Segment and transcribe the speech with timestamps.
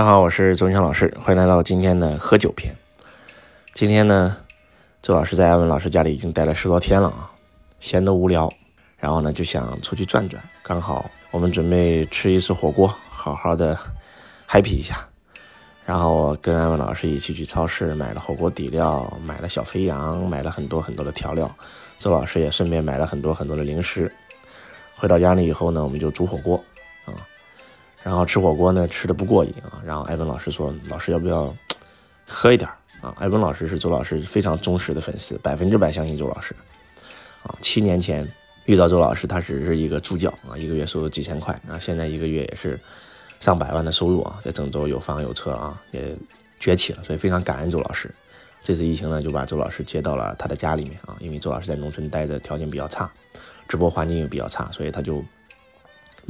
[0.00, 2.74] 大家好，我是周强老师，欢迎来到今天的喝酒篇。
[3.74, 4.34] 今天呢，
[5.02, 7.30] 周老师在艾文老师家里已经待了十多天了啊，
[7.80, 8.50] 闲得无聊，
[8.96, 13.78] 然后呢就想出去转转，刚好我们准备吃一次火锅，好好的
[14.48, 15.06] happy 一下。
[15.84, 21.54] 然后我跟艾文老师一起去超市买了火锅底料，买了小肥羊，买了很多很多的调料。
[21.98, 24.10] 周老师也顺便买了很多很多的零食。
[24.96, 26.58] 回到家里以后呢，我们就煮火锅。
[28.02, 29.80] 然后吃火锅呢，吃的不过瘾啊。
[29.84, 31.54] 然后艾文老师说：“老师要不要
[32.26, 32.68] 喝一点
[33.02, 36.54] 啊？”艾文老师是周老师非常忠实的粉丝，百分之百相信周老师
[37.42, 37.54] 啊。
[37.60, 38.26] 七年前
[38.64, 42.80] 遇到周老师，他只是一个助教啊，一个月收入几千块，啊现在一个月也是
[43.38, 46.16] 上百万的收入啊，在郑州有房有车啊，也
[46.58, 48.10] 崛起了，所以非常感恩周老师。
[48.62, 53.10] 这次疫情呢，就把周老师接到了他的家里面啊，因为周老师在农村待着，条件比较差，
[53.68, 55.22] 直播环境也比较差，所以他就。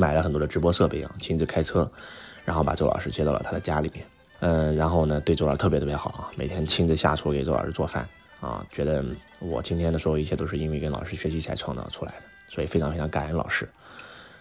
[0.00, 1.88] 买了很多的直播设备啊，亲自开车，
[2.46, 4.06] 然后把周老师接到了他的家里面，
[4.40, 8.08] 嗯，然后呢，对周老师特别特别好啊，每天亲自下厨给周老师做饭
[8.40, 9.04] 啊，觉得
[9.40, 13.68] 我今天的所有一切都是因为跟老师学习才创造出来的，所以非常非常感恩老师，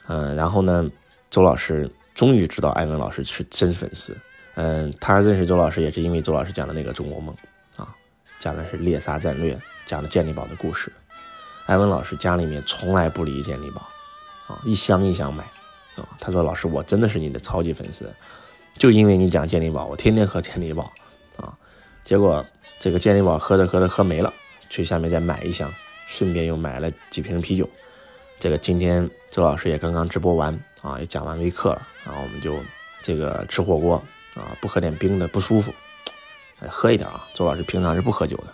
[0.08, 0.90] 嗯，然后呢，
[1.30, 4.18] 周老师终于知道艾文老师是真粉丝，
[4.56, 7.36] 嗯，他认识周老师也是因为周老师讲的那个中国梦
[7.76, 7.94] 啊，
[8.40, 10.90] 讲的是猎杀战略，讲的健力宝的故事，
[11.66, 13.86] 艾文老师家里面从来不离健力宝。
[14.50, 15.44] 啊，一箱一箱买，
[15.96, 18.12] 啊，他说老师，我真的是你的超级粉丝，
[18.80, 20.92] 就因为你讲健力宝，我天天喝健力宝，
[21.38, 21.56] 啊，
[22.04, 22.44] 结果
[22.80, 24.34] 这个健力宝喝着喝着喝没了，
[24.68, 25.72] 去下面再买一箱，
[26.08, 27.70] 顺便又买了几瓶啤酒。
[28.40, 32.58] 这个今天周老师也刚刚直播完，啊，也讲完微课了，然后我们就
[33.04, 34.04] 这个吃火锅，
[34.34, 35.72] 啊，不喝点冰的不舒服，
[36.68, 37.28] 喝一点啊。
[37.36, 38.48] 周老师平常是不喝酒的，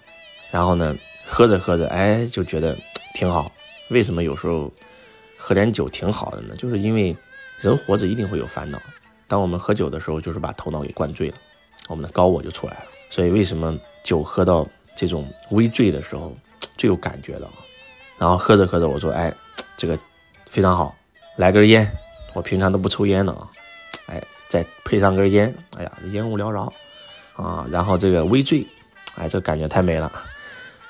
[0.51, 0.93] 然后呢，
[1.25, 2.77] 喝着喝着，哎，就觉得
[3.15, 3.49] 挺好。
[3.89, 4.69] 为什么有时候？
[5.45, 7.15] 喝点酒挺好的呢，就是因为
[7.59, 8.81] 人活着一定会有烦恼。
[9.27, 11.35] 当我们喝酒的时候，就是把头脑给灌醉了，
[11.87, 12.85] 我们的高我就出来了。
[13.11, 16.35] 所以为什么酒喝到这种微醉的时候
[16.77, 17.61] 最有感觉了啊？
[18.17, 19.31] 然后喝着喝着，我说：“哎，
[19.77, 19.95] 这个
[20.47, 20.95] 非常好，
[21.35, 21.87] 来根烟。
[22.33, 23.47] 我平常都不抽烟的啊，
[24.07, 26.73] 哎，再配上根烟，哎呀，烟雾缭绕
[27.35, 27.67] 啊。
[27.69, 28.65] 然后这个微醉，
[29.13, 30.11] 哎，这感觉太美了。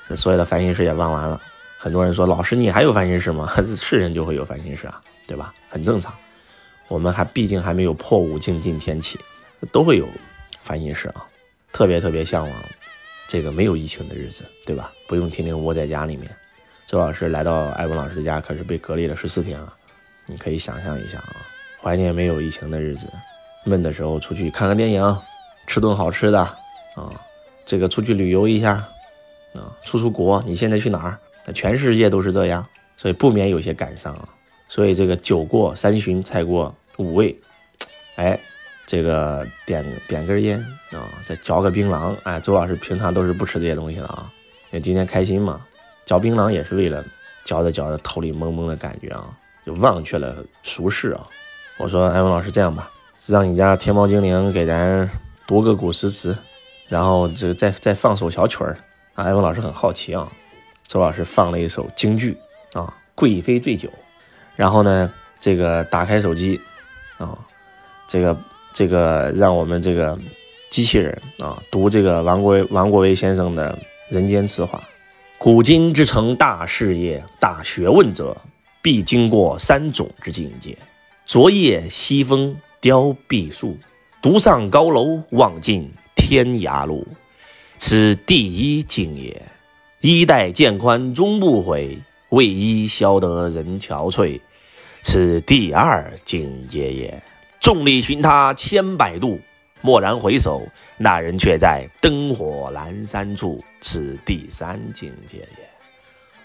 [0.08, 1.38] 这所有的烦心事也忘完了。”
[1.86, 3.48] 很多人说：“老师，你还有烦心事吗？
[3.62, 5.54] 是人就会有烦心事啊，对吧？
[5.68, 6.12] 很正常。
[6.88, 9.20] 我们还毕竟还没有破五境进天启，
[9.70, 10.08] 都会有
[10.62, 11.24] 烦心事啊。
[11.70, 12.60] 特别特别向往
[13.28, 14.92] 这个没有疫情的日子，对吧？
[15.06, 16.28] 不用天天窝在家里面。
[16.86, 19.72] 周老师来到艾文老师家，可是被隔离了十四天啊。
[20.26, 21.36] 你可以想象一下啊，
[21.80, 23.06] 怀念没有疫情的日子。
[23.62, 25.18] 闷的时候出去看个电影，
[25.68, 26.40] 吃顿好吃的
[26.96, 27.14] 啊。
[27.64, 28.72] 这个出去旅游一下
[29.54, 30.42] 啊，出出国。
[30.44, 34.28] 你现在去哪儿？”那全世界都是这样，所以不免有些感伤啊。
[34.68, 37.38] 所以这个酒过三巡，菜过五味，
[38.16, 38.38] 哎，
[38.84, 40.58] 这个点点根烟
[40.90, 42.16] 啊，再嚼个槟榔。
[42.24, 44.28] 哎，周老师平常都是不吃这些东西的啊，
[44.64, 45.64] 因为今天开心嘛，
[46.04, 47.04] 嚼槟榔也是为了
[47.44, 49.30] 嚼着嚼着头里蒙蒙的感觉啊，
[49.64, 51.28] 就忘却了俗世啊。
[51.78, 52.90] 我说艾文老师这样吧，
[53.24, 55.08] 让你家天猫精灵给咱
[55.46, 56.36] 读个古诗词，
[56.88, 58.76] 然后这再再放首小曲儿。
[59.14, 60.28] 艾文老师很好奇啊。
[60.86, 62.36] 周老师放了一首京剧
[62.72, 62.82] 啊，
[63.14, 63.88] 《贵妃醉酒》，
[64.54, 66.60] 然后呢，这个打开手机
[67.18, 67.36] 啊，
[68.06, 68.38] 这个
[68.72, 70.16] 这个让我们这个
[70.70, 73.76] 机器人啊读这个王国王国维先生的
[74.14, 74.78] 《人间词话》：
[75.38, 78.36] 古今之成大事业、大学问者，
[78.80, 80.76] 必经过三种之境界：
[81.24, 83.76] 昨夜西风凋碧树，
[84.22, 87.04] 独上高楼，望尽天涯路，
[87.78, 89.42] 此第一境也。
[90.00, 91.98] 衣带渐宽终不悔，
[92.28, 94.40] 为伊消得人憔悴。
[95.02, 97.22] 此第二境界也。
[97.60, 99.40] 众里寻他千百度，
[99.82, 100.68] 蓦然回首，
[100.98, 103.64] 那人却在灯火阑珊处。
[103.80, 105.68] 此第三境界也。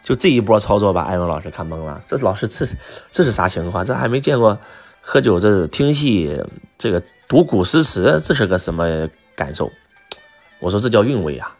[0.01, 2.01] 就这一波操作，把艾文老师看懵了。
[2.07, 2.65] 这老师，这
[3.11, 3.85] 这是啥情况？
[3.85, 4.57] 这还没见过
[5.01, 6.41] 喝酒，这听戏，
[6.77, 9.71] 这个读古诗词，这是个什么感受？
[10.59, 11.55] 我说这叫韵味啊。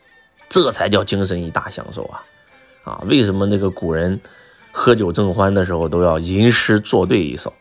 [0.52, 2.24] 这才叫精神一大享受啊！
[2.84, 4.20] 啊，为什么那个古人
[4.74, 7.54] 喝酒正欢的时候都要吟诗作对一首？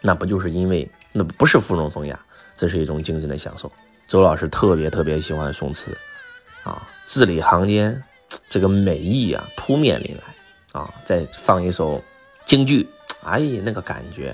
[0.00, 2.16] 那不就是因为那不是附庸风雅，
[2.54, 3.70] 这是一种精神的享受。
[4.06, 5.90] 周老师特别特别喜欢宋词，
[6.62, 8.00] 啊，字里行间
[8.48, 12.00] 这个美意啊扑面临来啊，再放一首
[12.44, 12.88] 京剧，
[13.24, 14.32] 哎呀，那个感觉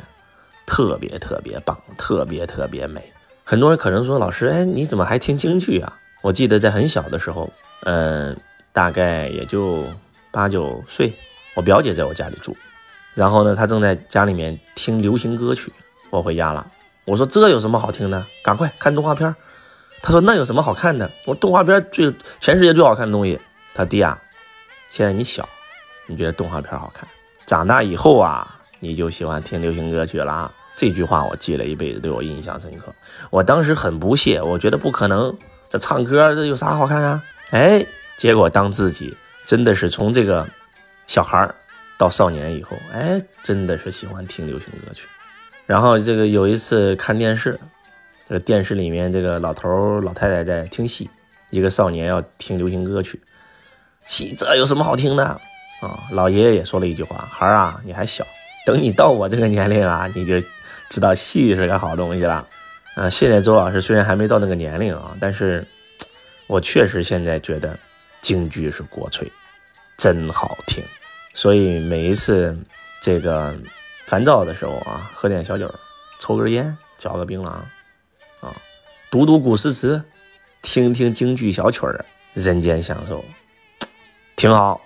[0.67, 3.11] 特别特别棒，特别特别美。
[3.43, 5.99] 很多人可能说，老师，哎，你怎么还听京剧啊？
[6.21, 7.51] 我记得在很小的时候。
[7.85, 8.37] 嗯，
[8.73, 9.85] 大概也就
[10.31, 11.13] 八九岁，
[11.55, 12.57] 我表姐在我家里住，
[13.15, 15.73] 然后呢，她正在家里面听流行歌曲，
[16.11, 16.67] 我回家了，
[17.05, 18.25] 我说这有什么好听的？
[18.43, 19.35] 赶快看动画片。
[20.01, 21.11] 她说那有什么好看的？
[21.27, 23.39] 我动画片最全世界最好看的东西。
[23.75, 24.21] 他弟啊，
[24.91, 25.49] 现在你小，
[26.07, 27.09] 你觉得动画片好看？
[27.47, 30.53] 长大以后啊，你就喜欢听流行歌曲了。
[30.75, 32.93] 这句话我记了一辈子，对我印象深刻。
[33.31, 35.37] 我当时很不屑，我觉得不可能，
[35.69, 37.23] 这唱歌这有啥好看啊？
[37.53, 37.87] 哎，
[38.19, 39.17] 结果当自己
[39.47, 40.47] 真的是从这个
[41.07, 41.49] 小孩
[41.97, 45.09] 到少年以后，哎，真的是喜欢听流行歌曲。
[45.65, 47.59] 然后这个有一次看电视。
[48.29, 51.11] 这个电视里面，这个老头老太太在听戏，
[51.51, 53.21] 一个少年要听流行歌曲，
[54.07, 55.41] 戏这有什么好听的啊？
[56.13, 58.25] 老爷爷也说了一句话：“孩儿啊，你还小，
[58.65, 60.41] 等你到我这个年龄啊，你就
[60.89, 62.47] 知道戏是个好东西了。”
[62.95, 65.67] 啊，现在周老师虽然还没到那个年龄啊，但是
[66.47, 67.79] 我确实现在觉得
[68.21, 69.31] 京剧是国粹，
[69.97, 70.83] 真好听。
[71.35, 72.57] 所以每一次
[73.01, 73.55] 这个
[74.07, 75.73] 烦躁的时候啊，喝点小酒，
[76.19, 77.51] 抽根烟，嚼个槟榔。
[78.41, 78.55] 啊，
[79.11, 80.03] 读读古诗词，
[80.61, 82.05] 听听京剧小曲儿，
[82.35, 83.25] 人间享受，
[84.37, 84.81] 挺好。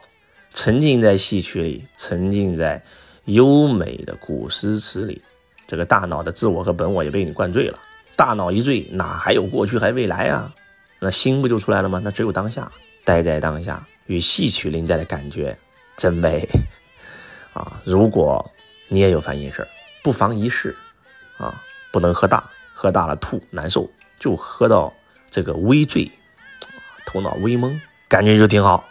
[0.52, 2.82] 沉浸在戏曲里，沉浸在
[3.24, 5.20] 优美的古诗词里，
[5.66, 7.78] 这个大脑的自我和本我也被你灌醉了。
[8.14, 10.54] 大脑一醉，哪还有过去还未来啊？
[10.98, 12.00] 那心不就出来了吗？
[12.02, 12.70] 那只有当下，
[13.04, 15.56] 待在当下，与戏曲临在的感觉
[15.96, 16.48] 真美
[17.52, 17.80] 啊！
[17.84, 18.50] 如果
[18.88, 19.66] 你也有烦心事，
[20.02, 20.76] 不妨一试
[21.38, 22.50] 啊，不能喝大。
[22.78, 24.92] 喝大了吐难受，就喝到
[25.30, 26.12] 这个微醉，
[27.06, 28.86] 头脑微懵，感觉就挺好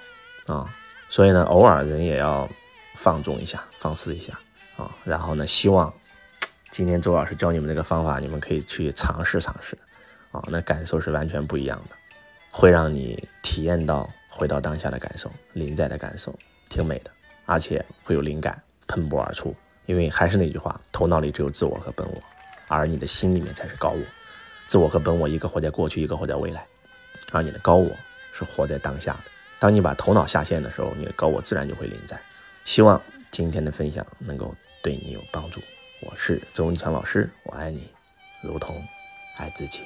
[0.48, 0.68] 啊。
[1.08, 2.50] 所以呢，偶尔人也要
[2.96, 4.34] 放纵一下，放肆一下
[4.76, 4.90] 啊。
[5.04, 5.94] 然后呢，希望
[6.72, 9.78] 今天周老师教你们这个方法，你们可以去尝试尝试
[10.38, 10.44] 啊。
[10.48, 11.96] 那感受是完全不一样的，
[12.52, 16.34] 会让你体验到回到当下的感受，临在的感受，
[16.70, 17.12] 挺美的，
[17.46, 19.56] 而且会有灵感喷薄而出。
[19.86, 22.22] 因为还是那句话，头脑里只有自我和本我。
[22.68, 24.02] 而你的心里面才是高我，
[24.66, 26.66] 自我和本我，一个活在过去，一个活在未来，
[27.32, 27.96] 而你的高我
[28.34, 29.32] 是活在当下的。
[29.60, 32.20] 当你把头脑下线的时候，你的高我自然就会临在。
[32.64, 33.00] 希望
[33.30, 35.62] 今天的分享能够对你有帮助。
[36.02, 37.88] 我是周文强老师，我爱你，
[38.42, 38.84] 如同
[39.38, 39.82] 爱自己。